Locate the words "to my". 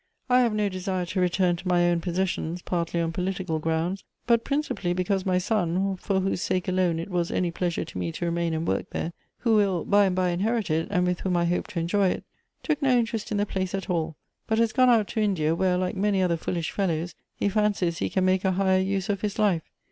1.57-1.87